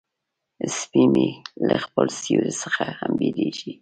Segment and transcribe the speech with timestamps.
[0.77, 1.27] سپي مې
[1.67, 3.69] له خپل سیوري څخه هم بیریږي.